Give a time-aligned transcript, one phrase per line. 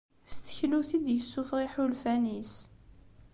[0.31, 2.53] S teklut i d-yessufeɣ iḥulfan-is.